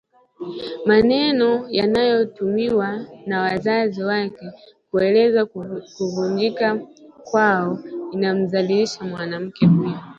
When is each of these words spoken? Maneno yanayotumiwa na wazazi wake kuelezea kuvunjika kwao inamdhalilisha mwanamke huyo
Maneno 0.85 1.61
yanayotumiwa 1.69 2.99
na 3.25 3.41
wazazi 3.41 4.03
wake 4.03 4.49
kuelezea 4.91 5.45
kuvunjika 5.97 6.79
kwao 7.23 7.79
inamdhalilisha 8.11 9.03
mwanamke 9.03 9.65
huyo 9.65 9.97